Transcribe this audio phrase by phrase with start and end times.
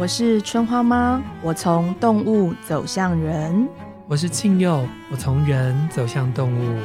[0.00, 3.68] 我是春花妈，我从动物走向人。
[4.08, 6.80] 我是庆佑，我从人走向动物。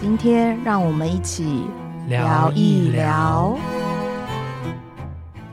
[0.00, 1.66] 今天让我们一起
[2.08, 3.58] 聊一聊。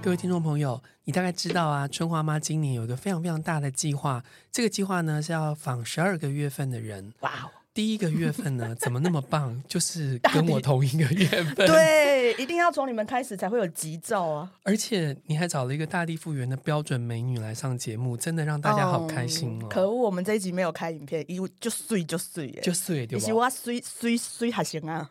[0.02, 4.24] 各位听众朋友，你大概知道啊，春花妈今年有一个非常非常大的计划，
[4.54, 7.12] 这个计划呢是要访十二个月份的人。
[7.20, 7.52] 哇哦！
[7.74, 9.62] 第一个月份呢， 怎么那么棒？
[9.68, 11.56] 就是跟我同一个月份。
[11.56, 14.52] 对，一定要从你们开始才会有吉兆啊！
[14.64, 19.68] 而且你还找了一个大地复原的标准美女来上节目，真的让大家好开心哦。
[19.68, 23.26] 嗯、可恶，我们这一集没有开影片，因为就碎就碎耶，就碎对吧？
[23.26, 25.10] 你我碎碎碎还行啊，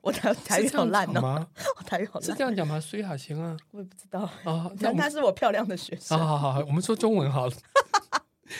[0.00, 2.80] 我台台语好烂哦，我台语好烂，是这样讲吗？
[2.80, 4.72] 碎还行啊，我也不知道哦。
[4.78, 6.18] 那他是我漂亮的学生。
[6.18, 7.52] 好好好，我们说中文好了。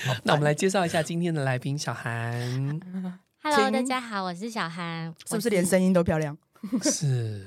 [0.05, 2.79] 好那我们来介绍一下今天的来宾小韩。
[3.43, 6.37] Hello，大家好，我是小韩，是不是连声音都漂亮？
[6.85, 7.47] 是，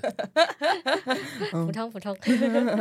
[1.51, 2.17] 普通普通。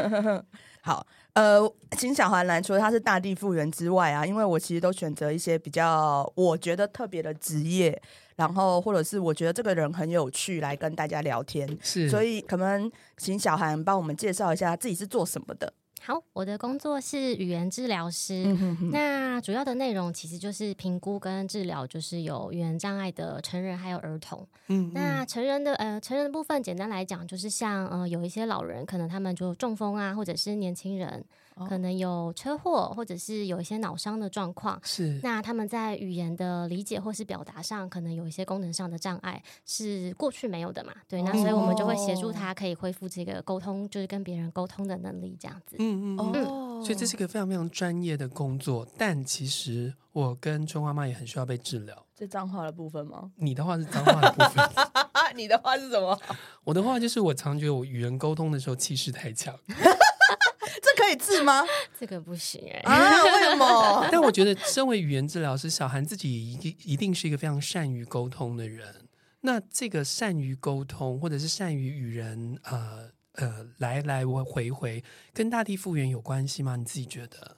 [0.81, 1.61] 好，呃，
[1.99, 8.01] 请小韩来，除了他是大地复原之外啊，因为我其实都选择一些比较我觉得特别的职业，
[8.37, 11.69] 然后或者是我觉得这个人很有趣，来跟大家聊天。
[11.83, 15.71] 是，所以可能请小韩帮我们介绍一下自己是做什么的。
[16.05, 18.43] 好，我的工作是语言治疗师。
[18.45, 24.45] 嗯、哼哼，那主要的内容其实就是评估跟治疗，就是有语言障碍的成人还有儿童。
[24.67, 31.25] 嗯，那成人的呃成人的部分，简单来讲就是像呃有一些老人，可能他们就中风啊，或者是年轻人。
[31.69, 40.93] 可能有车祸，或者是有一些脑伤的状况，是那他们在语言的理解或是表达上，可能有一些功能上的障碍，是过去没有的嘛？
[41.09, 45.77] 对，哦、那所以我们就会协助他可以恢复这个沟通，就是跟别人沟通的能力，这样子。
[45.79, 52.07] 嗯嗯哦，所以这是一个非常非常专业的工作，但其实我跟春花妈也很需要被治疗。
[52.15, 53.33] 这脏话的部分吗？
[53.37, 54.69] 你的话是脏话的部分，
[55.35, 56.19] 你的话是什么？
[56.65, 59.55] 我的话就是我常觉得我与人沟通的时候气势太强。
[60.97, 61.65] 可以治吗？
[61.99, 62.83] 这个不行哎、欸！
[62.83, 64.07] 啊，为什么？
[64.13, 69.09] 但我觉得，身为语言治疗师，小韩自己一定一定是一个非常善于沟通的人。
[69.41, 75.03] 那这个善于沟通，或者是善于与人呃呃来来回回，
[75.33, 76.77] 跟大地复原有关系吗？
[76.77, 77.57] 你自己觉得？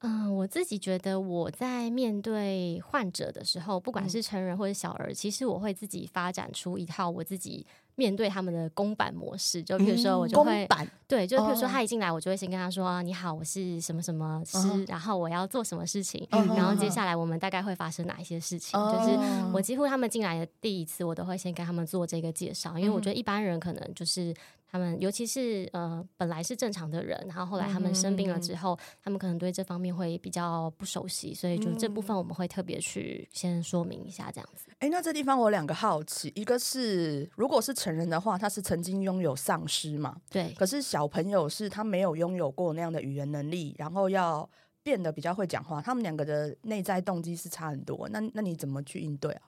[0.00, 7.66] 嗯、呃，我自己觉得，我在面对患者的时候，不管是成人或者小儿，嗯、其实我会自己发展出一套我自己。
[7.98, 18.78] 面对他们的公版模式，就比如说我就会，嗯、对，就比如说他一进来，我就会先跟他说：“哦、你好，我是什么什么师，嗯、然后我要做什么事情，嗯、然后接下来我们大概会发生哪一些事情。
[18.78, 19.18] 嗯”就是
[19.52, 24.32] 我几乎他们进来的第一次，我都会先跟他们做这个介绍，因为我觉得一般人可能就是。
[24.70, 34.70] 他们尤其是呃本来是正常的人，然后后来他们生病了之后，嗯、他们可能对这方面会比较不熟悉，所以就这部分我们会特别去先说明一下这样子。
[34.80, 40.16] 哎，那这地方我有两个好奇，一个是如果是成人的话，他是曾经拥有丧失嘛？
[40.28, 40.54] 对。
[40.58, 44.48] 可是小朋友是他没有拥有过那样的语言能力，然后要
[44.82, 48.08] 变得比较会讲话，他们两个的内在动机是差很多。
[48.10, 49.42] 那那你怎么去应对啊？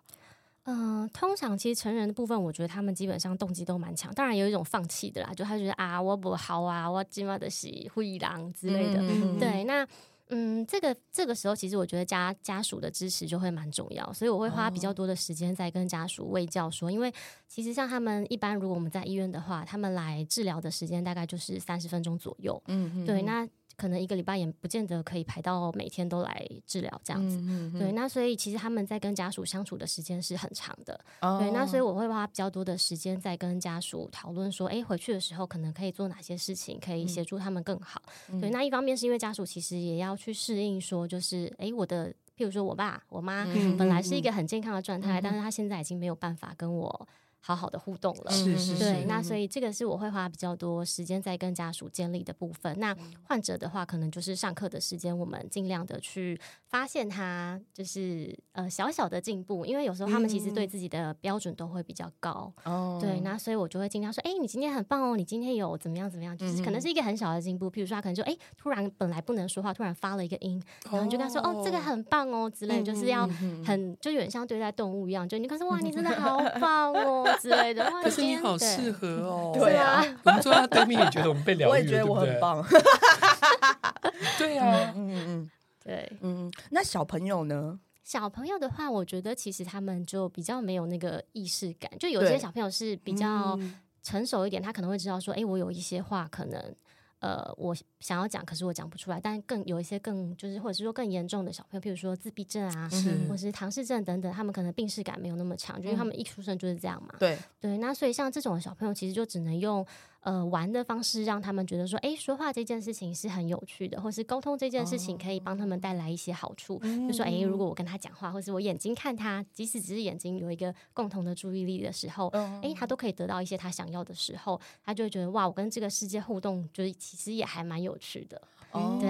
[0.64, 4.12] 嗯、呃，通常其实成人的部分，我觉得他们基本上动机都蛮强。
[4.14, 9.00] 当然有一种放弃的啦，就他觉得啊，我不好啊，我今晚的是灰狼之类的。
[9.00, 9.86] 嗯、对，那
[10.28, 17.12] 嗯，这个这个时候，其实我觉得家家属的支持就会蛮重要，所以我会花比较多的时间在跟家属喂教说，因为
[17.48, 22.62] 其实像他们一般，如果我们在医院的话，他们来治疗的时间大概就是三十分钟左右。
[22.66, 23.48] 嗯嗯，对，那。
[23.80, 27.92] 可能一个礼拜也不见得可以排到每天都来治疗这样子，嗯、哼哼对。
[27.92, 31.50] 那所以其实他们在跟家属相处的时间是很长的，哦、对。
[31.50, 38.02] 那所以我会花比较多的时间在跟家属讨论说，哎，回去的时候可能可以做哪些事情，可以协助他们更好。
[38.28, 38.50] 嗯、对。
[38.50, 43.46] 那一方面是因为家属其实也要去适应说，就是哎，我的，譬如说我爸我妈
[43.78, 47.08] 本来是一个很健康的状态，嗯、但是他现在已经没有办法跟我。
[47.40, 52.78] 好好的互动了，是是是，对，那所以这个是我会花比较多时间在跟家属建立的部分。
[52.78, 56.38] 那患者的话，可能就是上课的时间，我们尽量的去
[56.70, 73.28] 发现他就是呃小小的进步，因为有时候他们其实对自己的标准都会比较高，哦、嗯，对，那所以我就会尽量说，哎、欸，你今天很棒哦，你今天有怎么样怎么样，就是可能是一个很小的进步，譬如说他可能就哎、欸、突然本来不能说话，突然发了一个音，然后你就跟他说，哦，哦，这个很棒哦之类，就是要
[73.66, 77.26] 很就有点像对待动物一样，就你跟他说， 哇，你真的好棒哦。
[77.40, 79.52] 之类的，可是你好适合哦。
[79.54, 82.62] 对啊， 我们坐在对面也觉得我们被疗愈了，我也觉得我很棒。
[84.38, 85.50] 对啊，嗯嗯，
[85.82, 86.52] 对，嗯。
[86.70, 87.78] 那小朋友呢？
[88.04, 91.90] 小朋友的话，我觉得其实他们就比较没有那个意识感。
[91.98, 93.58] 就有些小朋友是比较
[94.02, 96.74] 成熟一点，他可能会知道说，哎，我有一些话可能。
[97.20, 99.20] 呃，我想要讲，可是我讲不出来。
[99.20, 107.14] 但更有一些更就是，或者是说更严重的小朋友，譬如说自闭症啊，是或者是唐氏症等等，他们可能病视感没有那么强，因为他们一出生就是这样嘛。
[107.18, 109.86] 对对，那所以像这种小朋友，其实就只能用
[110.20, 116.74] 呃玩的方式，让他们觉得说，哎，说话这件事情是很有趣的，或是沟通这件事情可以帮他们带来一些好处。
[116.76, 122.28] 哦、就说，哎，如果我跟他讲话，或是我眼睛看他，即使只是眼睛有一个共同的注意力的时候，
[122.62, 128.40] 哎，他都可以得到一些他想要的时候，他就会觉得哇，我跟这个世界互动，就是其实也还蛮有趣的。
[128.72, 129.08] 哦、对。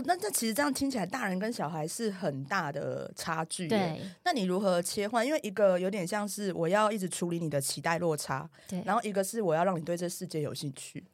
[0.00, 3.68] 哦，那这其实这样听起来，大人跟小孩是很大的差距。
[3.68, 5.26] 对，那你如何切换？
[5.26, 11.04] 因为一个有点像是我要一直处理你的期待落差，对，然后一个是我要让你对这世界有兴趣。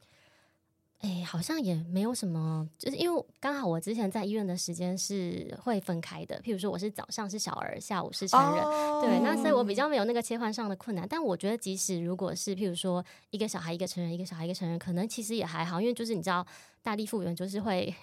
[1.00, 11.06] 哎，好像也没有什么，就是因为刚好我之前在医院的时间是会分开的，譬如说我是早上是小儿，下午是成人，哦、对，那所以我比较没有那个切换上的困难。
[11.08, 16.44] 但我觉得，即使如果是譬如说一个小孩一个成人，一个小孩一个成人，可能其实也还好，因为就是你知道，
[16.82, 17.94] 大力复原就是会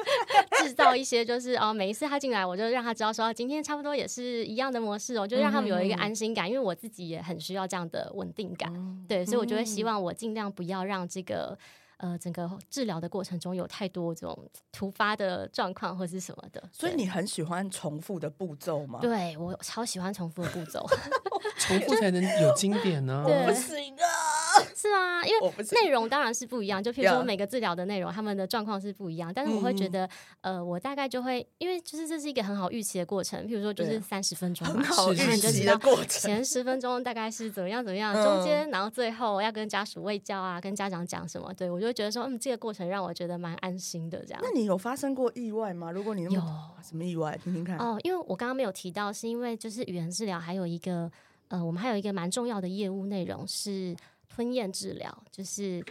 [0.62, 8.70] 制造一些，就是哦，每一次他进来，我就让他知道说，今天差不多也是一样的模式哦，就让他们有一个安心感，因为我自己也很需要这样的稳定感，
[9.08, 11.58] 对，所以我就会希望我尽量不要让这个。
[12.02, 18.98] 呃，整个治疗的过程中有太多这种突发的状况或是什么的，所以你很喜欢重复的步骤吗？
[19.00, 20.84] 对，我超喜欢重复的步骤，
[21.58, 23.24] 重复才能有经典呢、啊。
[23.24, 24.06] 我不行啊，
[24.74, 25.52] 是啊，因为
[25.84, 30.04] 内容当然是不一样，就譬如说每个治疗的内容，他们的状况是不一样，但是我会觉得，
[30.40, 41.92] 嗯、呃，我大概就会，因为就是这是一个很好预期的过程，譬如说就是三十分钟嘛，很好预期的过程，前十分钟大概是怎么样怎么样，中间然后最后要跟家属喂教啊，跟家长讲什么，对我就会。
[41.92, 44.40] 觉得说，嗯，这个过程让我觉得蛮安心的，这样。
[44.42, 45.92] 那你有发生过意外吗？
[45.92, 46.30] 如果你有
[46.82, 47.76] 什么意外，听听看。
[47.76, 51.12] 哦，因为我刚刚没有提到，是因为就是语言治疗还有一个，
[51.48, 53.94] 呃，我们还有一个蛮重要的业务内容是
[54.34, 55.84] 吞咽治疗，就是。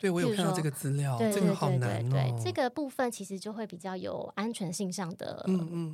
[0.00, 2.10] 对，我有看到这个资料，这个好难哦。
[2.10, 5.44] 对，这个部分其实就会比较有安全性上的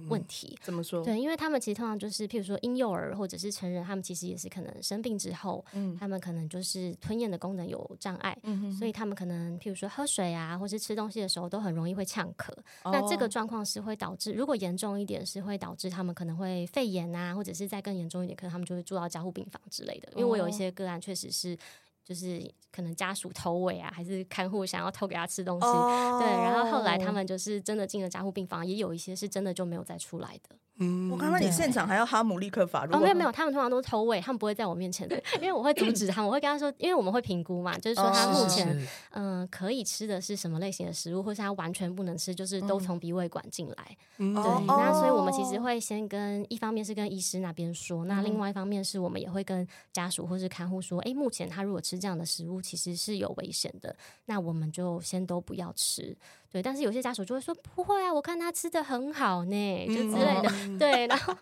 [0.08, 0.56] 问题。
[0.62, 1.04] 怎么说？
[1.04, 5.64] 对，因为他们其实通常就是，譬如说婴幼儿或者是成人，他们其实也是可能生病之后，
[5.98, 8.38] 他们可能就是吞咽的功能有障碍，
[8.78, 12.52] 所以他们可能譬如说喝水啊，或是吃东西的时候都很容易会呛咳。
[12.84, 20.12] 那这个状况是会导致，如果严重一点，是会导致他们可能会肺炎啊，或者是再更严重一点，可能他们就会住到加护病房之类的。
[20.14, 21.58] 因为我有一些个案确实是。
[22.06, 26.22] 就是可能家属偷喂啊，还是看护想要偷给他吃东西，oh.
[26.22, 30.56] 对，然后后来他们就是真的进了加护病房，也有一些是真的就没有再出来的。
[30.78, 32.84] 嗯，我刚刚你现场还要哈姆立克法？
[32.92, 38.68] 哦，没有没有，他们通常都是偷喂，他们不会在我面前的，因为我会阻止他们，我会跟他说，因为我们会评估嘛，就是说他目前
[39.12, 43.96] 嗯、呃、可以吃的是什么类型的食物，或是他完全不能吃，就是都从鼻胃管进来。
[44.18, 53.94] 嗯、对，那所以我们其实会先跟一方面是跟医师那边说，那另外一方面是我们也会跟家属或是看护说，哎，目前他如果吃这样的食物，其实是有危险的，
[54.26, 56.16] 那我们就先都不要吃。
[56.48, 60.48] 对，但是有些家属就会说不会啊，我看他吃的很好呢，就之类的。
[60.62, 61.34] 嗯、 对，然后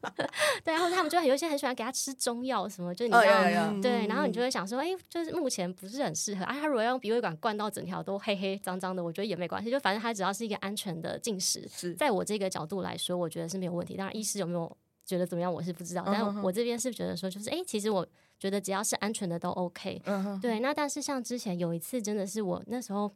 [0.64, 6.52] 对，然后他们就有一些很喜欢给他吃中药什么，就你知道，哦、对，然后你就会想说，哎，就是目前不是很适合啊。
[6.58, 13.96] 他如果要用鼻胃管灌到整条都黑黑脏脏的，我觉得也没关系，就反正他只要是一个安全的进食，在我这个角度来说，我觉得是没有问题。
[13.96, 18.04] 当然，医师有没有觉得怎么样，我是不知道，嗯、但我这边是觉得说，就是哎，其实我
[18.44, 20.02] 觉得只要是安全的都 OK。
[20.04, 23.10] 嗯、对，那但是像之前有一次，真的是我那时候。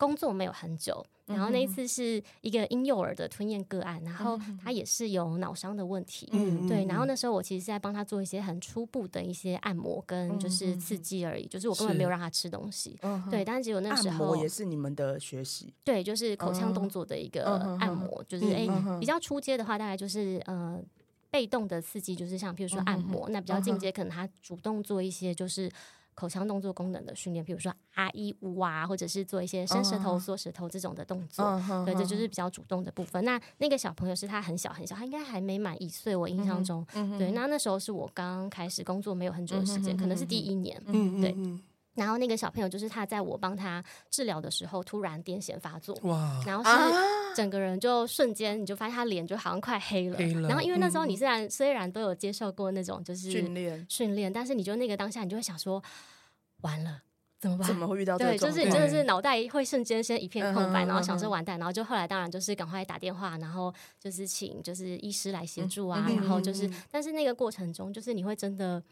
[0.00, 17.44] 工作没有很久，然后那一次是一个婴幼儿的吞咽个案，然后他也是有脑伤的问题，嗯、对，然后那时候我其实是在帮他做一些很初步的一些按摩跟就是刺激而已，嗯、就是我根本没有让他吃东西，是对，但是只有那时候也是你们的学习，对，就是口腔动作的一个
[17.80, 20.80] 按摩，就是哎、欸、比较初阶的话，大概就是呃
[21.30, 25.70] 被动的刺激，就是像比如说按摩，那比较进阶可能他主动做一些就是。
[26.18, 31.84] 口腔动作功能的训练，比如说啊一呜啊，或者是做一些伸舌头、缩舌头这种的动作，uh.
[31.84, 33.24] 对，这就是比较主动的部分。
[33.24, 37.30] 那那个小朋友是他很小很小，他应该还没满一岁，我印象中，嗯、对。
[37.30, 41.36] 那那时候是我刚开始工作没有很久的时间，嗯、可能是第一年，嗯、哼对。
[41.94, 46.42] 然后那个小朋友就是他在我帮他治疗的时候突然癫痫发作，哇！
[46.44, 46.70] 然后是
[47.34, 50.16] 整个人就瞬间你就发现他脸就好像快黑了。
[50.16, 50.48] 黑了。
[50.48, 55.82] 然后因为那时候你虽然、嗯、虽然都有接受过那种就是训练训练，但是你就那个当下你就会想说，
[56.62, 57.02] 完了
[57.38, 57.66] 怎么办？
[57.66, 58.36] 怎么会遇到这种？
[58.36, 68.82] 对，就是你真的是脑袋会瞬间先一片空白，然后想说完蛋，然后就后来当然就是赶快打电话，然后就是请就是医师来协助啊，然后就是但是那个过程中就是你会真的。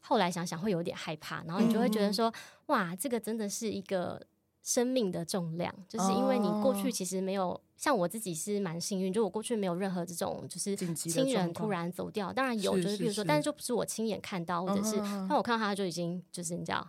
[0.00, 2.34] 后来想想会有点害怕，然后你就会觉得说，嗯、
[2.68, 4.18] 哇，这个真的是一个
[4.64, 14.96] 生命的重量，就是因为你过去其实没有，像我自己是蛮幸运，就我过去没有任何这种就是亲人突然走掉，当然有，就是比如说，但是就不是我亲眼看到，或者是
[15.28, 16.88] 当我看到他就已经就是你知道。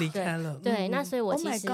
[0.00, 1.68] 离开了，对，那所以我其实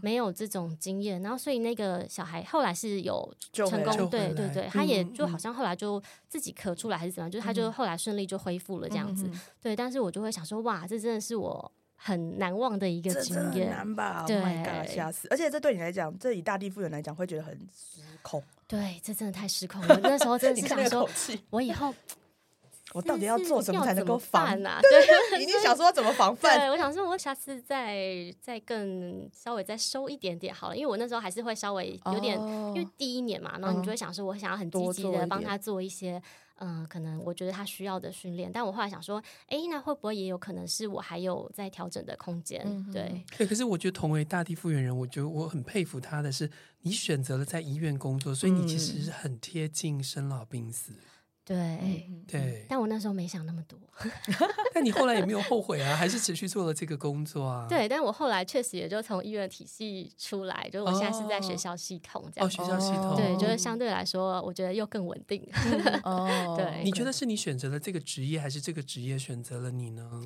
[0.00, 9.30] 没有这种经验，然后所以那个小孩后来是有成功，对对对，他也就好像后来就自己咳出来还是怎么样，就是他就后来顺利就恢复了这样子，
[9.60, 11.70] 对，但是我就会想说，哇，这真的是我
[12.02, 13.68] 很难忘的一个经验。
[13.68, 14.24] 难吧？
[14.26, 14.36] 对，
[14.86, 15.28] 吓死！
[15.30, 18.42] 而且这对你来讲，这以大地复原来讲，会觉得很失控。
[18.66, 19.98] 对，这真的太失控了。
[20.02, 21.08] 那时候真的是想说，
[21.50, 21.94] 我以后。
[22.92, 24.80] 我到底要做什么才能够防啊？
[24.82, 26.58] 对，你想说怎么防范？
[26.58, 27.94] 对，我想说，我下次再
[28.40, 36.20] 再更稍微再收一点点好了，因为我那时候还是会稍微有点，哦、因为第一年嘛，然后你就会想说，我想要很积极的帮他做一些，
[36.60, 38.50] 嗯、呃，可能我觉得他需要的训练。
[38.50, 42.62] 但我后来想说，哎，那会不会也有可能是我还有在调整的空间？
[42.64, 43.46] 嗯、对，对。
[43.46, 46.50] 可是我觉得同为大地复原人，我觉得我很佩服他的是，
[46.82, 50.92] 你选择了在医院工作，所以你其实是很贴近生老病死。
[51.50, 53.76] 对对，但我那时候没想那么多。
[54.72, 57.66] 但你后来也没有后悔啊，还是持续做了这个工作啊？
[57.68, 62.46] 对，但我后来确实也就从医院体系出来，就是我现在是在学校系统这样。
[62.46, 65.44] 哦，学校系统，对，就是相对来说，我觉得又更稳定。
[66.04, 66.84] 哦， 对。
[66.84, 70.22] 你觉得是你选择了这个职业，还是这个职业选择了你呢？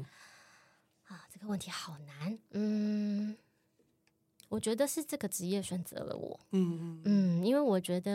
[1.09, 2.39] 啊，这个问题好难。
[2.51, 3.35] 嗯。
[4.55, 7.01] 我觉得是这个职业选择了我，嗯嗯
[7.41, 8.13] 嗯，因为我觉得，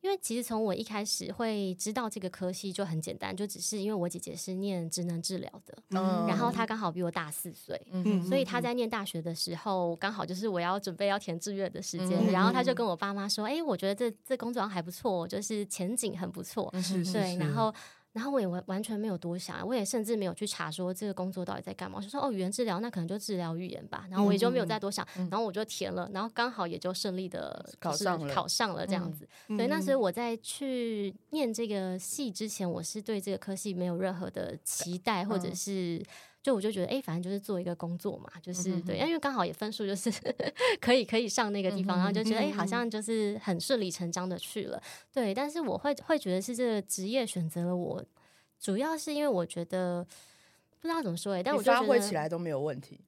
[0.00, 17.74] 因为其实从我一开始会知道这个科系就很简单，就只是因为我姐姐是念职能治疗的，嗯，然后她刚好比我大四岁，嗯，所以她在念大学的时候，刚好就是我要准备要填志愿的时间，嗯，然后她就跟我爸妈说，哎，我觉得这这工作还不错，就是前景很不错，是是，对，然后。
[18.12, 21.98] 然后我也完完全没有多想，我也甚至没有去查说这个工作到底在干嘛。
[21.98, 24.06] 我就说哦，语言治疗那可能就治疗语言吧。
[24.10, 29.28] 然后我也就没有再多想，嗯、然后我就填了，然后刚好也就顺利的考上了，考上了这样子。
[29.48, 35.98] 嗯、对，那所以我在去念这个系之前，我是对这个科系没有任何的期待，或者是。
[35.98, 36.06] 嗯
[36.42, 40.10] 就我就觉得，哎、欸，反正就是做一个工作嘛，就是、对，因为刚好也分数就是
[40.80, 44.82] 可以可以上那个地方，然后就觉得，哎、欸，好像就是很顺理成章的去了。
[45.12, 48.02] 对，但是我会会觉得是这个职业选择了我，
[48.58, 50.02] 主要是因为我觉得
[50.80, 53.00] 不知道怎么说、欸，哎，但我觉得发挥起来都没有问题。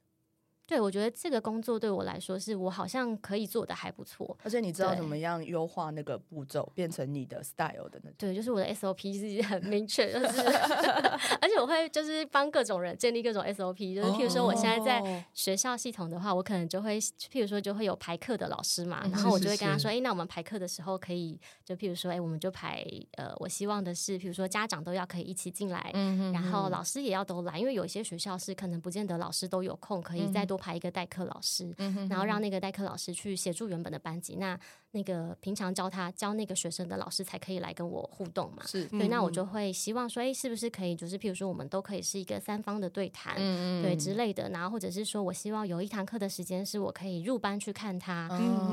[0.72, 4.34] 对，我觉得这个工作对我来说，是我好像可以做的还不错。
[4.42, 8.14] 而且你知道怎么样优化那个步骤，变成你的 style 的那种？
[8.16, 10.40] 对，就是我的 SOP 是很明确，就是
[11.42, 22.82] 而且我会就是帮各种人建立各种 SOP，就是譬如说我现在在学校系统的话，我可能就会譬如说就会有排课的老师嘛，然后我就会跟他说，哎，那我们排课的时候可以就譬如说，哎，我们就排
[23.18, 25.90] 呃，我希望的是，譬如说家长都要可以一起进来，
[26.32, 30.61] 然后老师也要都来，因为有一些学校是可能不见得老师都有空，可以再多。
[30.62, 31.74] 排一个代课老师，
[32.08, 34.36] 然后让那个代课老师去协助原本的班级。
[34.36, 34.56] 那
[34.92, 38.62] 那个平常教他教那个学生的老师才可以来跟我互动嘛？
[38.64, 39.08] 是，对。
[39.08, 43.34] 那我就会希望说，哎，是不是可以，就是譬如说，我们都可以是一个三方的对谈，
[43.82, 44.48] 对之类的。
[44.50, 48.28] 然后或者是说我希望有一堂课的时间是我可以入班去看他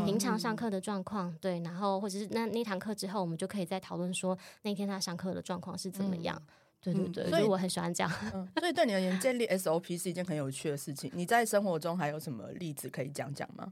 [0.05, 1.59] 平常上课的状况，对。
[1.61, 6.39] 然后或者是那那堂课之后，我们就可以再讨论说那天他上课的状况是怎么样。
[6.81, 8.11] 对对对，所以我很喜欢这样。
[8.33, 11.11] 嗯，所以对你而言，建立 SOP 是一件很有趣的事情。
[11.13, 13.71] 你在生活中还有什么例子可以讲讲吗？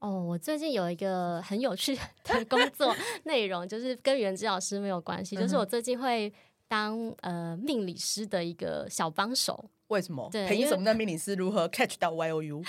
[0.00, 6.32] 哦，我最近有一个很有趣的 工作内容，就是跟原子老师没有关系，就是我最近会
[6.66, 9.64] 当呃命理师的一个小帮手。
[9.88, 10.28] 为什么？
[10.30, 10.82] 对，凭什么？
[10.82, 12.62] 那命理师如何 catch 到 Y O U？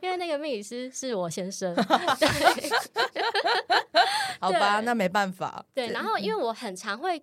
[0.00, 1.74] 因为那个命理师是我先生。
[4.38, 5.64] 好吧，那没办法。
[5.74, 7.22] 对，然后因为我很常会，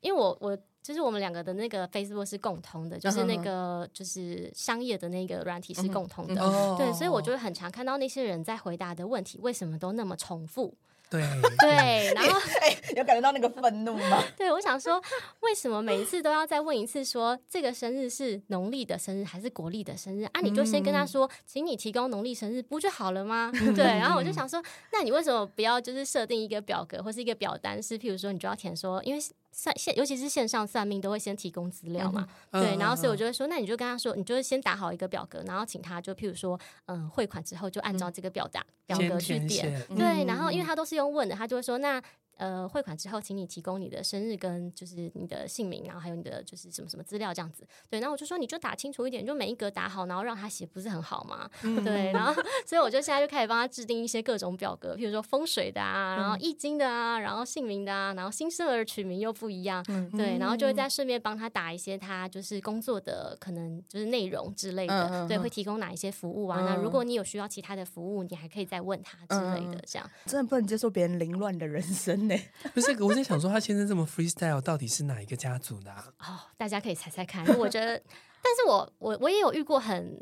[0.00, 0.58] 因为我我。
[0.84, 6.34] 就是我们两个的那个 Facebook 是共通的，就是那个就是商业的那个软体是共通的，
[6.76, 10.74] 对，所以我就会很常看到那些人在回答的问题为什么都那么重复，
[11.08, 11.22] 对
[11.58, 14.22] 对，然后 哎，有感觉到那个愤怒吗？
[14.36, 15.02] 对，我想说，
[15.40, 20.42] 为什么每一次都要再问一次，说这个生日是农历的生日还是国历的生日啊？
[20.42, 23.50] 你就先跟他说，请你提供农历生日不就好了吗？
[23.74, 24.62] 对，然后我就想说，
[24.92, 29.24] 那你为什么不要就是设定一个表格或是一个表单，是譬如说你就要填说，因为。
[29.54, 42.02] 算线，尤其是线上算命，都会先提供资料嘛，嗯、对，然后所以我就会说，那你就跟他说，你就先打好一个表格，然后请他就譬如说，嗯，汇款之后就按照这个表达、嗯、表格去点，对，然后因为他都是用问的，他就会说那。
[42.36, 47.66] 呃，汇款之后，请你提供你的生日跟就是你的姓名，然后还有你的就是什么什么资料这样子。
[47.88, 51.48] 对，然后我就说你就打清楚一点，就每一格打好，然后让他写，不是很好吗？
[51.62, 52.34] 嗯、对， 然后
[52.66, 66.58] 所以我就现在就开始帮他制定一些各种表格，譬如说风水的啊，然后易经的啊，然后姓名的啊，然后新生儿取名又不一样，嗯、对，然后就会再顺便帮他打一些他就是工作的可能就是内容之类的，嗯、对，会提供哪一些服务啊？
[66.60, 70.10] 嗯、那如果你有需要其他的服务，你还可以再问他之类的，这样。
[70.26, 72.34] 真的不能接受别人凌乱的人生呢？
[72.74, 73.02] 不是。
[73.02, 75.90] 我在想说，他先生这么 freestyle，到底是哪一个家族的？
[75.90, 76.04] 啊？
[76.20, 77.44] 哦，大家可以猜猜看。
[77.58, 77.98] 我觉得，
[78.42, 80.18] 但是我我我也有遇过很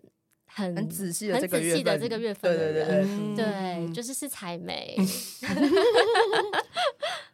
[0.47, 3.37] 很很仔细的很仔细的这个月份的人，对对对，嗯、
[3.87, 4.97] 对，就是是采梅。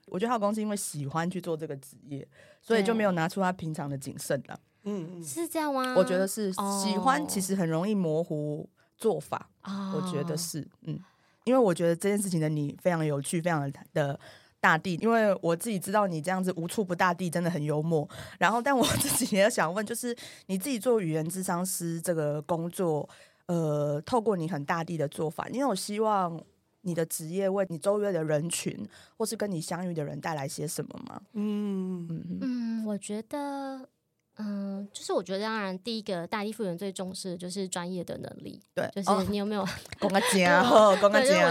[0.06, 2.26] 我觉得他公是因为喜欢去做这个职业，
[2.62, 4.58] 所以就没有拿出他平常的谨慎了。
[4.84, 5.94] 嗯，是这样吗？
[5.96, 9.50] 我觉得是哦喜欢，其实很容易模糊做法。
[9.64, 10.98] 哦我觉得是，嗯，
[11.44, 14.18] 因为我觉得这件事情的你非常有趣，非常的
[14.60, 14.94] 大地。
[15.00, 18.08] 因为我自己知道你这样子无处不大地，真的很幽默。
[18.38, 23.08] 然后，但我自己也想问，就是你自己做语言智商师这个工作，
[23.46, 26.40] 呃，透过你很大地的做法，你有希望
[26.82, 28.76] 你的职业为你周围的人群，
[29.16, 31.20] 或是跟你相遇的人带来些什么吗？
[31.32, 33.88] 嗯嗯嗯，我觉得，
[34.38, 39.62] 嗯，就是我觉得，当然，第一个大地复原最重视的就是专业的能力，对，就是你有没有
[40.00, 40.09] 我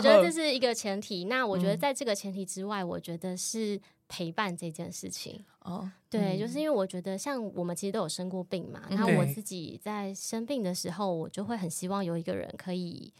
[0.01, 1.25] 觉得这是一个前提。
[1.25, 5.43] 那我觉得嗯在这个前提之外，我觉得是陪伴这件事情。
[5.59, 13.13] 哦，对，嗯就是因为我觉得，像我们其实都有生过病嘛，嗯那我自己在生病的时候，我就会很希望有一个人可以。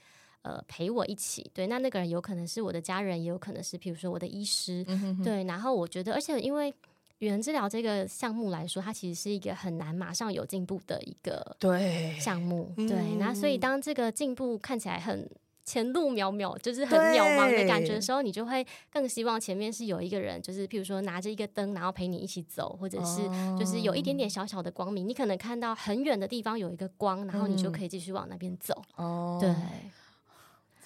[0.43, 5.43] 呃，陪我一起，对，那那个人有可能是我的家人，也有可能是，比如说我的医师，嗯哼哼对。
[5.43, 6.73] 然后我觉得，而且因为
[7.19, 12.97] 语言治疗这个项目来说，它其实是一个很难马上有进步的一个对项目，嗯对。
[13.17, 15.29] 那所以当这个进步看起来很
[15.65, 23.23] 前路渺渺，就是很渺茫的感觉的时候，你就会更希望前面是有一个人，就是譬如说拿着一个灯，然后陪你一起走，或者是
[23.59, 28.81] 就是有一点点小小的光明，你可能看到很远的地方有一个光，然后你就可以继续往那边走。
[28.95, 29.53] 哦，对，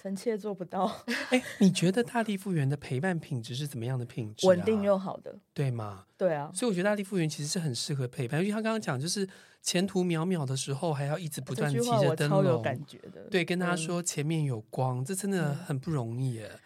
[0.02, 0.90] 臣妾做不到，
[1.30, 4.48] 哎，你觉得大地复原的陪伴品质是怎么样的品质、啊？
[4.48, 6.06] 稳定又好的，对吗？
[6.18, 9.28] 对啊，所以我觉得大地复原其实是很适合陪伴，因为他刚刚讲就是
[9.62, 13.22] 前途渺渺的时候，还要一直不断这句话我地骑着灯笼超有感，觉的。
[13.30, 16.48] 对，跟他嗯说前面有光，这真的很不容易耶。
[16.48, 16.58] 对，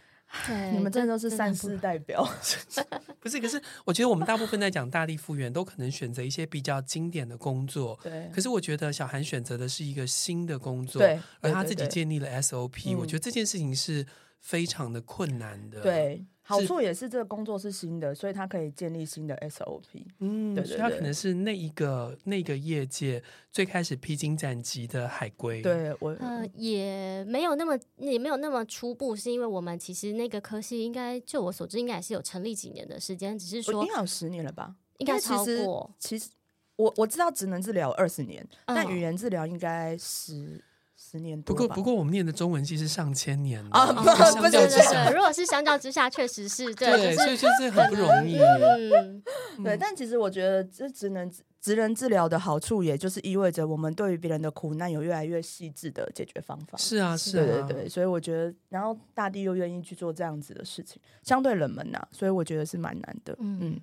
[0.72, 2.26] 你们真的都是真善事代表，
[3.20, 7.98] 不是，可是我觉得我们大部分在讲大力复原，都可能选择一些比较经典的工作。
[8.02, 8.30] 对。
[8.34, 12.98] 可是我觉得小韩选择的是一个新的工作，对，而他自己建立了 SOP，嗯。
[12.98, 14.06] 我觉得这件事情是
[14.40, 20.04] 非常的困难的。，对，好处也是这个工作是新的，所以他可以建立新的 SOP。
[20.20, 34.74] 嗯，对对对所以他可能是那一个那个业界最开始披荆斩棘的海归。，对我，呃，也没有那么也没有那么初步，是因为我们其实那个科系应该就我所知，应该也是有成立几年的时间，只是说应该有十年了吧？
[34.98, 35.90] 应该超过。
[35.98, 36.28] 其实
[36.76, 40.62] 我我知道职能治疗二十年，嗯但语言治疗应该十
[41.10, 41.54] 十年多。
[41.54, 48.38] 不过不过我们念的中文系是上千年的啊哦不相不是如果是相较之下，确实是对，对，所以就是很不容易。
[48.38, 49.22] 嗯，
[49.62, 56.76] 对，但其实我觉得这职能职能治疗的好处，也就是意味着我们对于别人的苦难有越来越细致的解决方法。
[56.78, 63.34] 是啊，是啊，对对对，所以我觉得，然后大地又愿意去做这样子的事情，相对冷门呐、所以我觉得是蛮难的。
[63.38, 63.80] 嗯嗯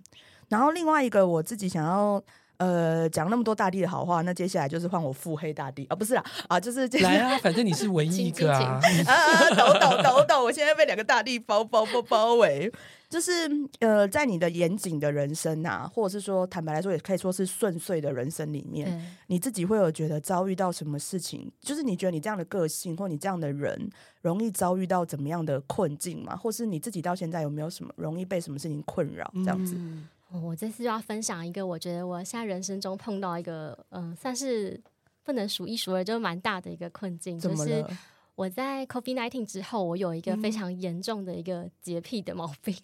[0.49, 2.21] 然后另外一个我自己想要
[2.57, 8.79] 呃讲那么多大地的好话，那接下来就是换我腹黑大地啊，不是啦啊，就是来啊，反正你是唯一一个 啊。
[9.07, 10.43] 啊啊，抖抖抖抖！
[10.43, 12.71] 我现在被两个大地包包包包围，
[13.09, 13.31] 就是
[13.79, 21.51] 呃，在你的严谨的人生啊，或者是说坦白来说，也可以说是顺遂的人生里面，对，你自己会有觉得遭遇到什么事情？
[21.61, 23.89] 就是你觉得你这样的个性或你这样的人，
[24.21, 26.35] 容易遭遇到怎么样的困境吗？
[26.35, 29.29] 或是你自己到现在有没有什么容易被什么事情困扰？
[29.35, 34.81] 这样子，嗯哦我这次就要分享一个，我觉得我现在人生中碰到一个，嗯、算是
[35.23, 37.85] 不能数一数二，就蛮大的一个困境，就是？
[38.33, 42.75] 我在 COVID nineteen 之后，我有一个非常严重的一个洁癖的毛病。
[42.75, 42.81] 嗯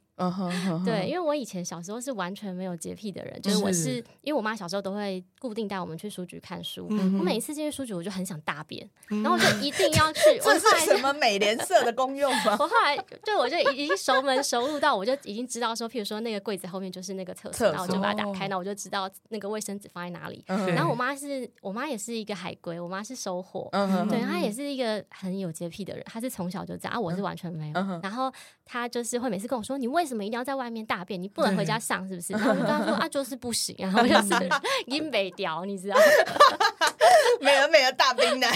[0.85, 10.21] 对，因为我以前小时候是完全没有洁癖的人，就是我是是因为我妈小时候都会固定带我们去书局看书，嗯我每一次进去书局我就很想大便，然后我就一定要去。
[10.45, 12.57] 我这是什么美联社的功用吗？
[12.59, 20.43] 我后来对我就已经熟门熟路到，我就已经知道说，譬如说那个柜子后面就是那个厕所，厕所然后我就把它打开，那我就知道那个卫生纸放在哪里。
[20.47, 27.73] 嗯然后我妈是我妈也是一个海归，我妈是收货，嗯哼对，她也是一个很有洁癖的人，她是从小就这样，啊，我是完全没有。
[27.75, 28.31] 嗯哼然后
[28.65, 31.21] 她就是会每次跟我说：“你为什么一定要在外面大便？
[31.21, 34.49] 你不能回家上，是不是？”然后我就跟他说：“啊， 就是不行。”然后就是
[34.87, 35.95] 阴北屌，你知道。
[37.41, 38.53] 美了美了大冰男，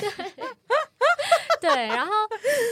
[1.62, 2.12] 对，然后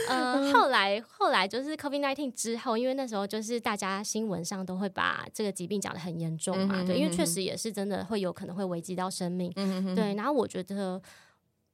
[0.08, 9.50] 呃，后来后来就是 COVID nineteen 之后，因为那时候就是大家新闻上都会把这个疾病讲得很严重嘛，对，因为确实也是真的会有可能会危及到生命，
[9.94, 10.14] 对。
[10.14, 11.00] 然后我觉得，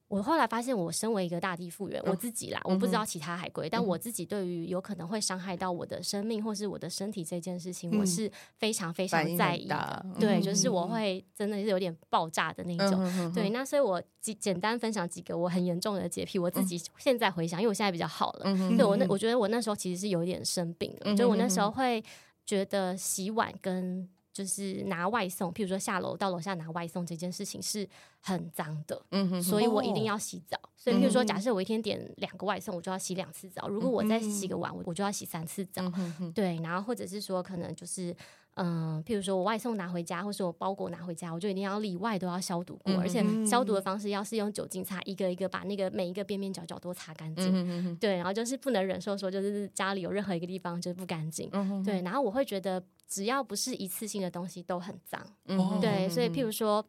[0.08, 13.32] 我后来发现，我身为一个大地复原，我自己啦，嗯我不知道其他海龟，但我自己对于有可能会伤害到我的生命或是我的身体这件事情，嗯我是非常非常在意的，对，嗯就是我会真的是有点爆炸的那种。
[13.34, 18.44] 对，那所以我简简单分享几个我很严重的洁癖，我自己现在回想，因为我现在比较好了。
[18.76, 22.02] 对我那我觉得我那时候其实是有点生病了，嗯哼就我那时候会
[22.46, 27.88] 觉得洗碗跟就是拿外送，譬如说下楼到楼下拿外送这件事情是
[28.20, 30.56] 很脏的，嗯哼所以我一定要洗澡。
[30.76, 35.82] 所以譬如说，嗯假设我一天点两个外送，我就要洗两次澡；如果我再洗个碗，我我就要洗三次澡。
[35.82, 38.14] 嗯哼哼对，然后或者是说，可能就是
[38.58, 47.50] 嗯，譬如说我外送拿回家，或是我包裹拿回家，我就一定要里外都要消毒过，嗯、而且消毒的方式要是用酒精擦，一个一个把那个每一个边边角角都擦干净。
[47.52, 51.48] 嗯、对，然后就是不能忍受说就是家里有任何一个地方就是不干净。
[51.52, 55.24] 嗯、对，然后我会觉得只要不是一次性的东西都很脏。
[55.46, 56.84] 嗯、对，所以譬如说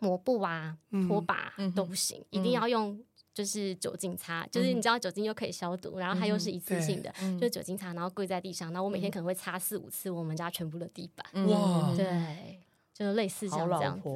[0.00, 3.00] 抹布啊、拖把都不行，嗯、一定要用。
[3.34, 11.46] 就是酒精擦，就是你知道酒精又可以消毒，嗯、然后它又是一次性的，嗯、就是酒精擦，然后跪在地上，然后我每天可能会擦四五次我们家全部的地板。
[11.48, 12.60] 哇，对，
[12.94, 14.08] 就是类似像这样子。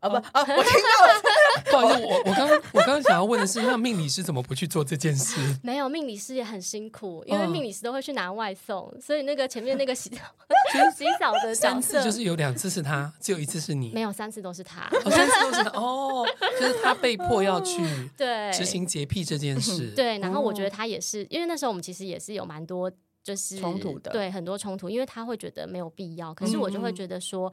[0.00, 1.22] 啊不啊，我听到了。
[1.70, 5.40] 不好意思，我我刚刚我刚刚想要问的是，那命理师怎么不去做这件事？
[5.62, 10.18] 没有，命理师也很辛苦，因为命理师都会去拿外送，所以那个前面那个洗澡
[10.96, 13.90] 洗澡的三次就是有两次是他，只有一次是你。
[13.92, 14.88] 没有，三次都是他。
[15.04, 16.26] 哦，三次都是他哦，
[16.60, 17.82] 就是他被迫要去
[18.16, 19.88] 对执行洁癖这件事。
[19.96, 22.90] 对，然后我觉得他也是，因为那时候我们其实也是有蛮多
[23.22, 27.52] 就是冲突的，对，很多冲突，因为他会觉得没有必要，可是我就会觉得说。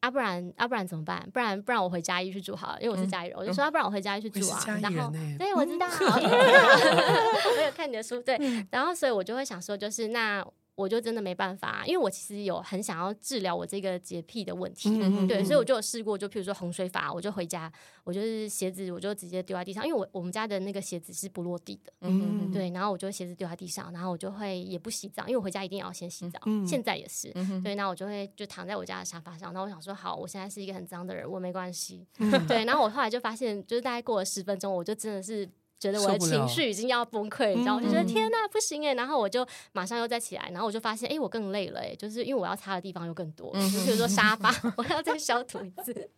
[0.00, 1.28] 啊，不然啊，不然怎么办？
[1.32, 4.58] 不然不然我回嘉义去住好了，因为我是嘉义人，嗯、我就说啊，不然我回嘉义去住啊。
[4.66, 8.38] 嗯、然后，欸、对，我知道 我有看你的书，对。
[8.70, 10.44] 然后，所以我就会想说，就是那。
[10.80, 17.70] 我就真的没办法，因为我其实有很想要治疗我这个洁癖的问题，嗯、对，所以我就有试过，就譬如说洪水法，我就回家，
[18.02, 35.46] 我就是鞋子，我就直接丢在地上，因为我我们家的那个鞋子是不落地的，嗯、对，然后我就鞋子丢在地上，然后我就会也不洗澡，因为我回家一定要先洗澡，嗯、现在也是，嗯、对，那我就会就躺在我家的沙发上，然后我想说，好，我现在是一个很脏的人，我没关系，嗯、 对，然后我后来就发现，就是大概过了十分钟，我就真的是。
[35.80, 38.92] 觉得我的情绪已经要崩溃，你知道，我就觉得天呐，不行哎！
[38.92, 46.10] 然后我就马上又再起来，然后我就发现，哎，我更累了哎，就是因为我要擦的地方又更多，就比如说沙发， 我要再消毒一次。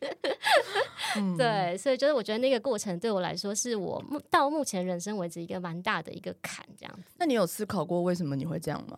[1.38, 7.12] 对，所以就是我觉得那个过程对我来说，是我到目前人生为止一个蛮大的一个坎，这样子。
[7.18, 8.96] 那你有思考过为什么你会这样吗？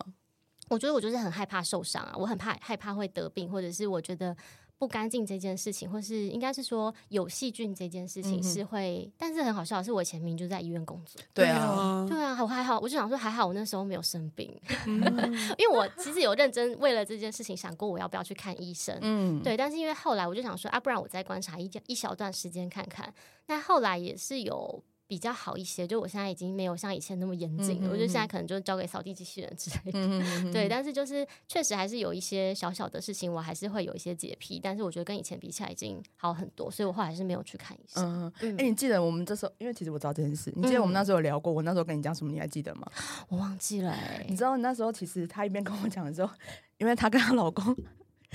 [0.69, 4.35] 我觉得我就是很害怕受伤啊，我很怕害怕会得病，或者是我觉得。
[4.77, 11.21] 不干净这件事情，或是应该是说有细菌这件事情是会，嗯、但是很好笑的是，我前面就在医院工作。
[11.33, 14.53] 对啊，对啊，我还好，我就想说还好，我那时候没有生病，
[14.87, 18.97] 嗯、因为我其实有认真为了这件事情想过我要不要去看医生。
[19.01, 23.13] 嗯，对，但是因为后来我就想说啊，不然我再观察一一小段时间看看。
[23.47, 24.83] 那后来也是有。
[25.07, 29.99] 比较好一些，就我现在已经没有像以前那么严谨了，嗯、我觉得现在可能就交给扫地机器人之类的。
[29.99, 38.03] 嗯、对，但是就是确实还是有一些小小的事情，我还是会有一些洁癖，但是我觉得跟以前比起来已经好很多，所以我后来是没有去看医生。
[38.03, 42.87] 嗯，哎、嗯欸，你记得我们这时候，因为其实我知道这件事，你记得我们那时候有聊过，我那时候跟你讲什么，你还记得吗？
[43.29, 44.25] 我忘记了、欸。
[44.27, 46.33] 你知道那时候其实她一边跟我讲的时候，
[46.77, 47.75] 因为她跟她老公。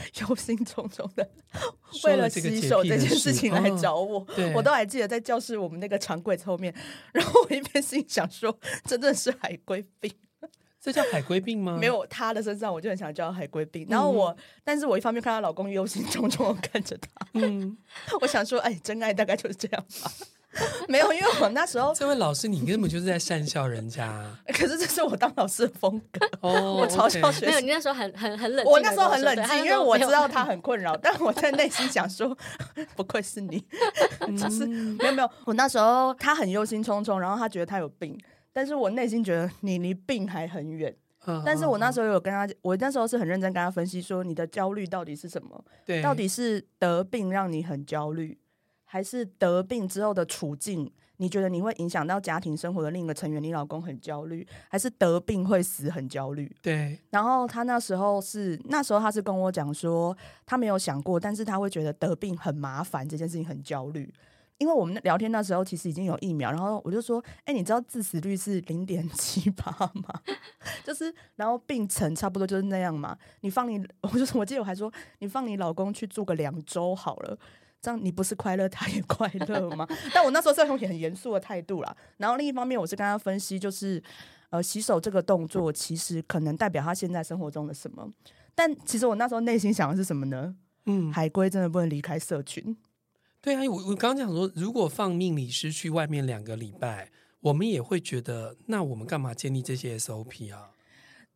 [0.21, 1.29] 忧心忡忡的，
[2.05, 6.75] 为了洗手这件事情来找我，哦、我都还记得在教室我们那个长柜子后面，
[7.13, 10.13] 然后我一边心想说，真的是海龟病，
[10.81, 11.77] 这叫海龟病吗？
[11.81, 13.87] 没有他的身上，我就很想叫海龟病。
[13.91, 17.77] 然后我，嗯、但是我一方面看她老公忧心忡忡的看着他，嗯，
[18.23, 20.11] 我想说，哎，真爱大概就是这样吧。
[20.89, 24.25] 没有，因为我那时候这位老师，你根本就是在善笑人家。
[24.53, 27.49] 可是这是我当老师的风格哦， 我嘲笑学生。
[27.49, 28.73] 没有，你那时候很很很冷静。
[28.73, 32.37] 我那时候很冷静，因为我知道他很困扰，但我在内心想说，
[32.97, 33.65] 不愧是你，
[34.37, 35.31] 就是没有没有。
[35.45, 38.19] 我那时候他很忧心忡忡，然后他觉得他有病，
[38.53, 40.95] 但是我内心觉得你离病还很远。
[41.45, 45.65] 但是我那时候有跟他，我那时候是很认真跟他分析说，你的焦虑到底是什么？
[45.87, 48.37] 对，到底是得病让你很焦虑？
[48.93, 53.41] 还是得病之后的处境，你觉得你会影响到家庭生活的另一个成员？
[53.41, 56.51] 你老公很焦虑，还是得病会死很焦虑？
[56.61, 56.99] 对。
[57.11, 64.13] 然后他那时候是那时候他是跟我讲说，他没有想过，但是他会觉得得病很麻烦，这件事情很焦虑。
[64.59, 70.21] 因为我们聊天那时候其实已经有疫苗，然后我就说，哎，你知道致死率是零点七八吗？
[70.85, 73.17] 就是然后病程差不多就是那样嘛。
[73.43, 77.39] 你放你， 我就说，我记得我还说，你放你老公去住个两周好了。
[77.83, 79.87] 这样你不是快乐，他也快乐吗？
[80.13, 81.97] 但我那时候是用很严肃的态度啦。
[82.19, 84.03] 然后另一方面，我是跟他分析，就是
[84.51, 88.13] 呃，洗手这个动作其实可能代表他现在生活中的什么。
[88.55, 90.55] 但其实我那时候内心想的是什么呢？
[90.87, 92.77] 嗯，海龟真的不能离开社群。
[93.41, 100.73] 对啊，我我刚刚讲说，如果放命理师去外面两个礼拜，我们也会觉得，那我们干嘛建立这些 SOP 啊？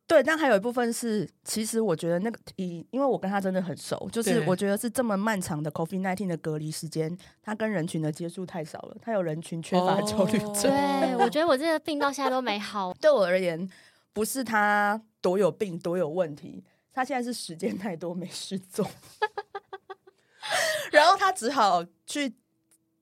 [0.07, 10.71] 对，但还有一部分是，其实我觉得那个以，因为我跟他真的很熟，就是我觉得是这么漫长的 COVID-19 的隔离时间，他跟人群的接触太少了，他有人群缺乏焦虑症。
[10.71, 12.93] 哦、对，我觉得我这个病到现在都没好。
[13.01, 13.67] 对我而言，
[14.13, 16.63] 不是他多有病多有问题，
[16.93, 18.87] 他现在是时间太多没事做，
[20.93, 22.31] 然后他只好去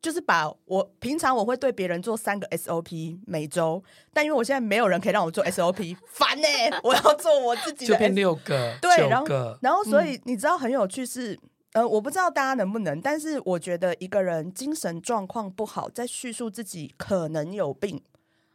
[0.03, 9.25] 就是把我平常我会对别人做三个 SOP 每周，但因为我现在没有人可以让我做 SOP， 烦呢、欸，我要做我自己的，就变六个，对，然后
[9.61, 11.39] 然后所以你知道很有趣是，
[11.71, 18.03] 呃，我不知道大家能不能，但是我觉得一个人精神状况不好，在叙述自己可能有病，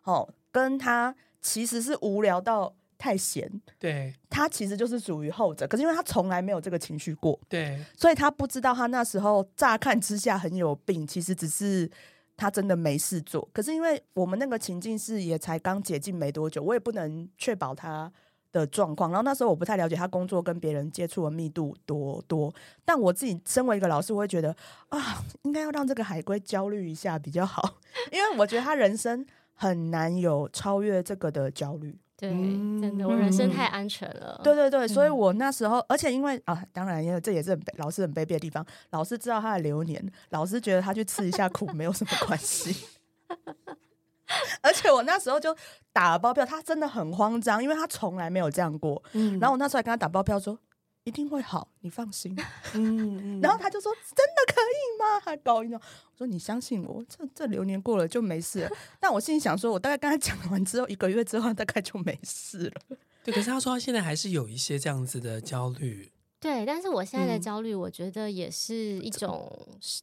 [0.05, 2.75] 哦，跟他其实是无聊到。
[2.99, 5.67] 太闲，对，他其实就是属于后者。
[5.69, 11.89] 可是因为他从来没有这个情绪过，对，所以他不知道他那时候乍看之下很有病，其实只是
[12.37, 13.49] 他真的没事做。
[13.53, 18.13] 可是因为我们那个情境是也才刚解禁没多久，我也不能确保他
[18.51, 19.11] 的状况。
[19.13, 22.53] 然后那时候我不太了解他工作跟别人接触的密度多多，
[22.85, 24.55] 但我自己身为一个老师，我会觉得
[24.89, 27.79] 啊，应该要让这个海龟焦虑一下比较好，
[28.11, 31.97] 因为我觉得他人生很难有超越这个的焦虑。
[32.21, 34.35] 对，真的，我人生太安全了。
[34.41, 38.67] 嗯、对对对，所以我那时候，而且因为啊，当然，因为这也是很老师很卑鄙的地方。
[38.91, 42.85] 老师知道他的流年，老师觉得他去吃一下苦没有什么关系。
[44.61, 45.57] 而且我那时候就
[45.93, 49.01] 打了包票，他真的很慌张，因为他从来没有这样过。
[49.13, 50.59] 嗯，然后我那时候还跟他打包票说。
[51.09, 52.37] 一定会好，你放心。
[52.75, 55.81] 嗯，然后他就说：“真的可以吗？”还高音哦。
[56.13, 58.71] 我说：“你相信我，这这流年过了就没事了。
[59.01, 62.97] ”但我心里想说，我大概跟他讲完之后，一个月之后大概就没事了。
[63.25, 66.13] 对，可是他说他现在还是有一些这样子的焦虑。
[66.39, 69.51] 对，但是我现在的焦虑，我觉得也是一种，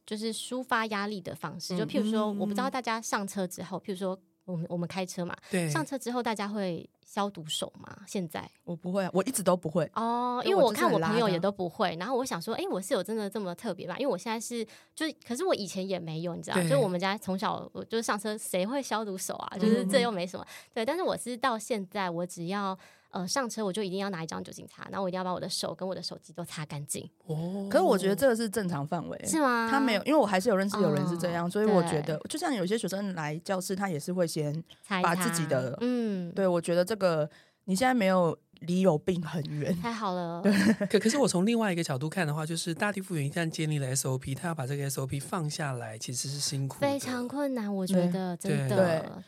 [0.04, 1.76] 就是抒发压力的方式。
[1.76, 4.18] 就譬如说，我不知道大家上车之后，譬如说。
[4.46, 7.98] 我们我们开车嘛，对，上车之后大家会消毒手吗？
[8.06, 11.94] 现在我不会，我一直都不会哦，因为我看我朋友也都不会。
[11.98, 13.96] 然后我想说，哎，我是有真的这么特别吧？
[13.98, 19.58] 因为我现在是，就是，可是我以前也没有，你知道，就我们家从小我就是上车谁会消毒手啊？
[19.58, 20.86] 就是这又没什么，嗯、对。
[20.86, 22.78] 但是我是到现在，我只要。
[23.16, 27.08] 呃，上车我就一定要拿一张酒精擦，然后我一定要把我的手跟我的手机都擦干净。
[27.24, 29.68] 哦，可是我觉得这个是正常范围，是吗？
[29.70, 34.62] 他没有，因为我还是有认识有人是这样，哦、所以我觉得，就像有些学生来教室，他也是会先
[35.02, 37.28] 把自己的，擦擦嗯，对，我觉得这个
[37.64, 38.36] 你现在没有。
[38.60, 40.42] 离有病很远，太好了。
[40.90, 47.72] 可可是我从另外一个角度看的话，就是大地复原一旦建立了 SOP，他要把这个 SOP 放下来，其实是辛苦，非常困难。
[47.74, 48.76] 我觉得真的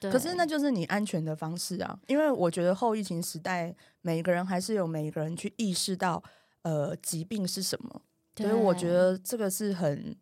[0.00, 0.10] 对，对。
[0.10, 6.22] 可是那就是你安全的方式啊，因为我觉得后疫情时代，每一个人还是有每一个人去意识到，
[6.62, 8.02] 呃，疾病是什么。
[8.36, 10.16] 所以我觉得这个是很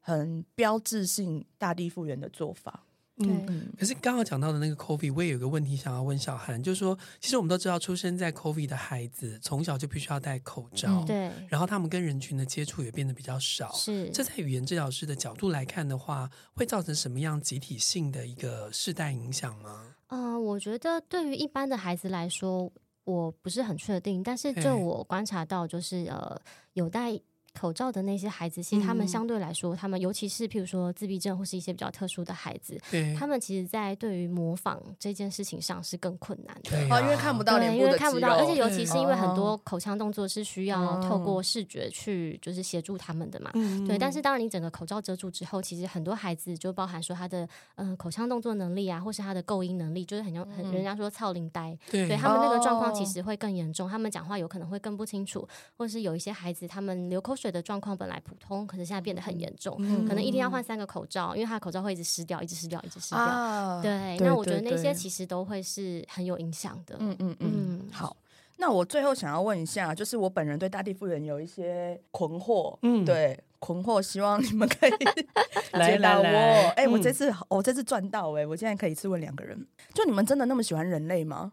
[0.00, 2.85] 很标志性大地复原的做法。
[3.18, 13.72] 嗯，可是刚刚讲到的那个 COVID，我也有个问题想要问小韩，就是说，其实我们都知道，出生在 COVID 的孩子从小就必须要戴口罩，嗯、对，然后他们跟人群的接触也变得比较少。
[13.72, 19.94] 是，这在语言治疗师的角度来看的话，会造成什么样集体性的一个世代影响吗？
[20.08, 22.70] 嗯、呃，我觉得对于一般的孩子来说，
[23.04, 26.38] 我不是很确定，但是就我观察到，就是呃，
[26.74, 27.18] 有戴。
[27.58, 32.78] 口罩的那些孩子，其实他们相对来说，嗯、他们尤其是譬如说自闭症或是一些比较特殊的孩子，
[33.18, 36.70] 他们其实，在对于模仿这件事情上是更困难的。
[36.70, 43.50] 对、啊，因为看不到脸部的，因为看不到，而且尤其是因为很多口腔动作是需要透过视觉去就是协助他们的嘛。
[43.54, 58.22] 嗯、对，但是当然你整个口罩遮住之后，其实很多孩子就包含说他的呃口腔动作能力啊，或是他的构音能力，就是很像很人家说操龄呆，对，他们那个状况其实会更严重，他们讲话有可能会更不清楚，或是有一些孩子他们流口水的状况本来。
[58.26, 63.18] 普通，可是现在变得很严重，嗯、可能一天要换三个口罩，因为他的口罩会一直湿掉，一直湿掉，一直湿掉。
[63.18, 66.96] 啊、对，对，那我觉得那些其实都会是很有影响的。
[66.98, 67.88] 嗯嗯嗯。
[67.92, 68.16] 好，
[68.56, 74.90] 那我最后想要问一下，就是我本人对大地复原有一些困惑，嗯，对，困惑，希望你们可以
[75.86, 76.24] 解答我。
[76.24, 79.64] 哎、欸，我这次、嗯、我这次赚到哎、欸，我现在可以一次问两个人。
[79.94, 81.52] 就你们真的那么喜欢人类吗？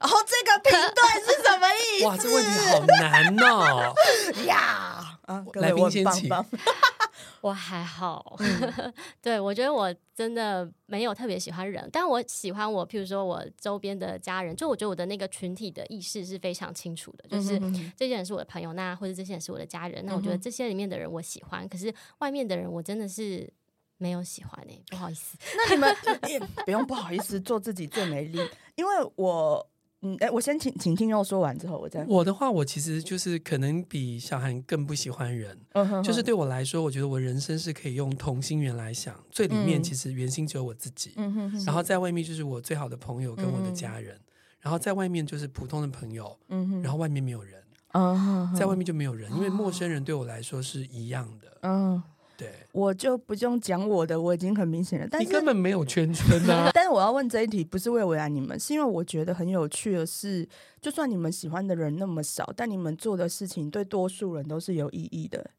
[0.00, 2.06] 然后、哦、这个评断是什么意思？
[2.06, 3.94] 哇，这问题好难哦！
[4.46, 6.30] 呀，啊，来宾先请。
[7.42, 17.58] 我还好，嗯、 对，我觉得我真的没有特别喜欢人，但我喜欢我，譬如说我周边的家人，就我觉得我的那个群体的意识是非常清楚的，就是
[17.96, 23.50] 这些人是我的朋友，那或者这些人是我的家人，那我觉得这些里面的人我喜欢，可是外面的人我真的是
[23.96, 25.38] 没有喜欢哎、欸，不好意思。
[25.68, 25.96] 那你们
[26.66, 28.38] 不用不好意思，做自己最美丽，
[28.76, 29.69] 因为我。
[30.02, 32.04] 嗯，哎，我先请请听众说完之后，我再。
[32.06, 44.24] 我的话，我其实就是可能比小韩更不喜欢人，嗯、哼哼就是对我来说，我觉得我人生是可以用同心圆来想，最里面其实圆心只有我自己，嗯、哼哼然后在外面就是我最好的朋友跟我的家人，嗯、
[44.60, 47.62] 然后在外面就是普通的朋友，嗯、哼然后外面没有人，
[48.54, 52.02] 在外面就没有人，因为陌生人对我来说是一样的，嗯。
[52.40, 55.06] 对，我就不用讲我的，我已经很明显了。
[55.10, 56.70] 但是你根本没有圈圈啊！
[56.72, 60.48] 但是我要问这一题，不是为了为难你们，是因为我觉得很有趣的是，
[60.80, 65.50] 就算你们喜欢的人那么少，但你们做的事情对多数人都是有意义的。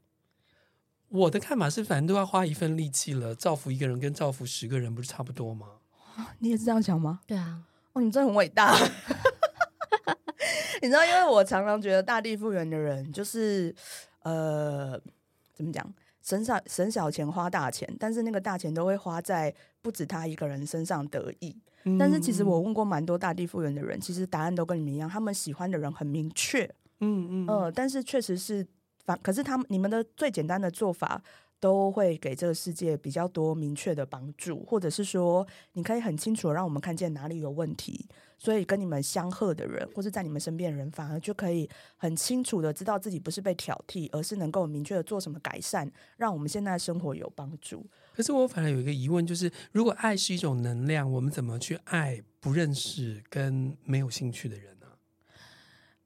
[1.09, 5.67] 我的看法是，反正都要花一份力气了，造福一个人跟造福十个人不是差不多吗？
[6.39, 7.19] 你也是这样想吗？
[7.27, 7.61] 对啊，
[7.93, 8.75] 哦，你真的很伟大。
[10.81, 13.75] 你知道，因为我常常觉得大地复原的人，就是
[14.23, 14.99] 呃，
[15.53, 15.85] 怎么讲，
[16.31, 21.53] 省小省小钱花大钱，但是那个大钱都会花在不止他一个人身上得益。
[21.83, 26.63] 嗯、但是其实我问过蛮多大地复原的人，其实答案都跟你们一样，他们喜欢的人很明确。
[27.01, 28.65] 嗯嗯，呃，但是确实是
[29.03, 31.21] 反，可是他们你们的最简单的做法。
[31.61, 47.85] 都会给这个世界比较多明确的帮助，或者是说，你可以很清楚的让我们看见哪里有问题，所以跟你们相合的人，或是在你们身边的人，反而就可以很清楚的知道自己不是被挑剔，而是能够明确的做什么改善，让我们现在生活有帮助。
[48.15, 54.75] 可是我反而有一个疑问，就是如果爱是一种能量，我们怎么去爱不认识跟没有兴趣的人？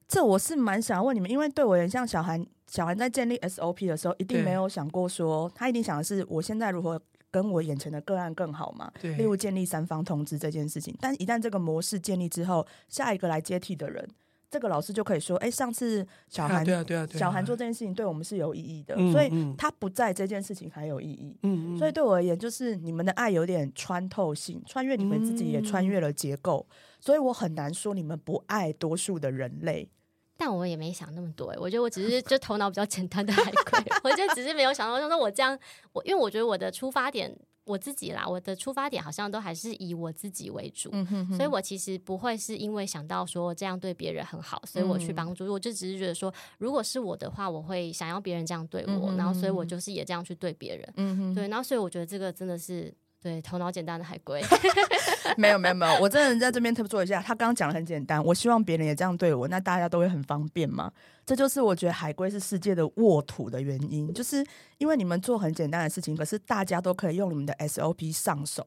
[0.08, 2.44] 这我是蛮想要问你们，因为对我也像小韩。
[2.68, 8.90] 小韩在建立 SOP 的时候，一定没有想过说，他一定想的是我现在如何跟我眼前的个案更好嘛？
[9.00, 10.92] 对，例如建立三方通知这件事情。
[11.00, 14.04] 但一旦这个模式建立之后，下一个来接替的人，
[14.50, 21.38] 这个老师就可以说：“哎，上次小韩，对啊，对啊，对啊，小韩做这件事情对我们是有意义的，所以他不在这件事情还有意义。
[21.44, 26.66] 嗯，所以对我而言，就是你们的爱有点穿透性，穿越你们自己，也穿越了结构，
[26.98, 29.88] 所以我很难说你们不爱多数的人类。”
[30.36, 35.58] 但我也没想那么多，我觉得我只是就头脑比较简单的海龟，我就只是没有想到，说我这样，
[35.92, 51.34] 我因为我觉得我的出发点，我自己啦，我的出发点好像都还是以我自己为主，嗯、哼哼，所以我其实不会是因为想到说这样对别人很好，所以我去帮助，嗯、我就只是觉得说，如果是我的话，我会想要别人这样对我，然后所以我就是也这样去对别人，嗯、哼。
[51.34, 52.92] 对，然后所以我觉得这个真的是。
[53.22, 54.40] 对，头脑简单的海龟，
[55.36, 57.20] 没有没有没有，我真的在这边特别做一下。
[57.20, 60.92] 他刚刚讲的很简单，我希望别人也这样对我，那大家都会很方便嘛。
[61.24, 64.46] 这就是我觉得海龟是世界的沃土的原因，就是
[64.78, 68.64] 因为你们做很简单的事情，可是大家都可以用你们的 SOP 上手，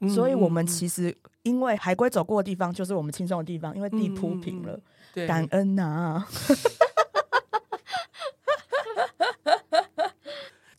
[0.00, 4.80] 嗯、所以我们其实因为海龟走过的地方就是我们轻松的地方，因为地铺平了，
[5.14, 6.28] 嗯、感恩呐、啊。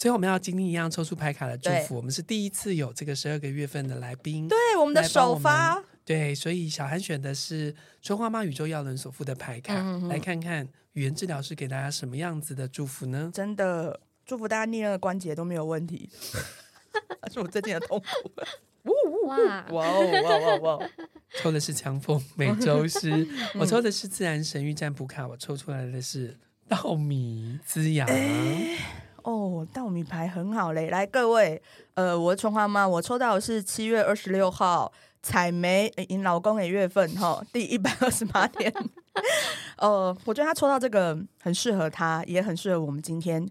[0.02, 1.96] 最后我们要今天一样抽出牌卡的祝福。
[1.96, 13.30] 我们是第一次有这个十二个月份的来宾，对我们的首发，对，所以小韩选的是春花妈宇宙药轮所附的牌卡，嗯、来看看语言治疗师给大家什么样子的祝福呢？
[13.32, 16.10] 真的祝福大家逆耳关节都没有问题，
[17.32, 18.32] 是我最近的痛苦。
[19.28, 19.38] 哇
[19.70, 20.90] 哇哇哇哇！
[21.36, 26.36] 抽的是强风美洲狮，我抽的是自然神域占卜卡，我抽出来的是
[26.68, 28.08] 稻米滋养。
[28.08, 28.80] 欸
[29.24, 30.90] 哦，稻米牌很好嘞！
[30.90, 31.62] 来，各位，
[31.94, 38.74] 呃，我的春花妈，我抽到的是七月二十六号采梅迎老公的月份哈， 第一百二十八天。
[39.78, 43.48] 呃， 我觉得他抽到这个很适合他，也很适合我们今天。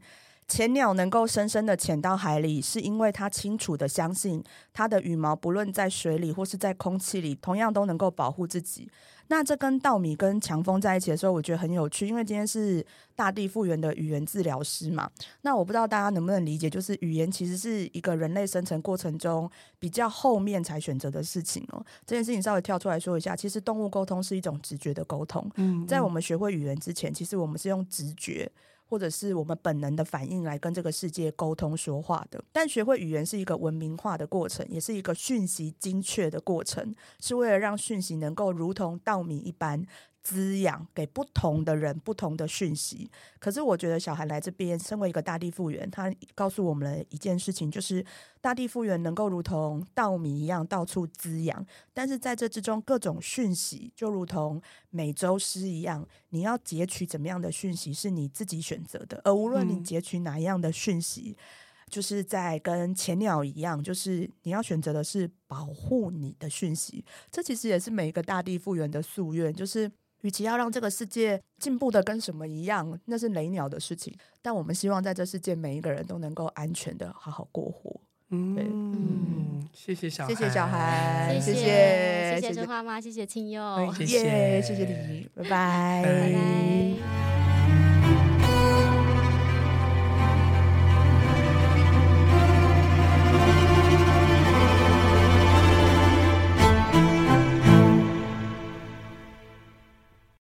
[0.49, 8.91] 潜鸟能够深深的潜到海里，是因为它清楚的相信，它的羽毛不论在水里或是在空气里，同样都能够保护自己。
[9.31, 15.09] 那这跟稻米跟强风在一起的时候，我觉得很有趣，因为今天是大地复原的语言治疗师嘛。
[15.43, 21.81] 那我不知道大家能不能理解，就是语言其实是一个人类生成过程中比较后面才选择的事情哦。
[22.05, 25.49] 这件事情稍微跳出来说一下，其实动物沟通是一种直觉的沟通。
[25.55, 28.51] 嗯，在我们学会语言之前，其实我们是用直觉。
[28.91, 39.87] 或者是我们本能的反应来跟这个世界沟通说话的，但学会语言是一个文明化的过程，也是一个讯息精确的过程，是为了让讯息能够如同稻米一般。
[40.23, 48.05] 滋养给不同的人不同的讯息，可是我觉得小孩来这边，身为一个大地复原，他告诉我们了一件事情，就是
[48.41, 61.45] 大地复原能够如同稻米一样到处滋养，但是在这之中各种讯息就如同美洲狮一样，你要截取怎么样的讯息是你自己选择的，而无论你截取哪一样的讯息，嗯、
[61.89, 69.91] 就是在跟前鸟一样，就是你要选择的是保护你的讯息，这其实也是每一个大地复原的夙愿，就是。
[70.23, 74.15] 与其要让这个世界进步的跟什么一样，那是雷鸟的事情。
[74.43, 78.01] 但我们希望在这世界每一个人都能够安全的好好过活。
[78.33, 86.03] 嗯，嗯，谢谢小，谢谢小孩，谢谢谢谢，春花妈，谢谢青佑，谢谢，谢谢你，拜拜。
[86.05, 87.40] 拜拜。